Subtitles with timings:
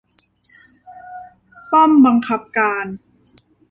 [1.71, 2.85] ป้อมบังคับการ